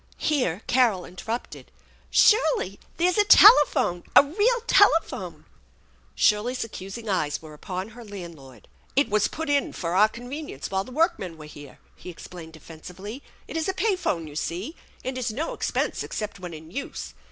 [0.17, 1.69] Here Carol interrupted."
[2.09, 2.79] Shirley!
[2.97, 4.03] There's a telephone!
[4.15, 5.45] A real telephone!"
[6.15, 8.67] Shirley's accusing eyes were upon her landlord.
[8.95, 13.21] "It was put in for our convenience while the workmen were here/' he explained defensively.
[13.47, 14.75] "It is a pay phone, you see,
[15.05, 17.13] and is no expense except when in use.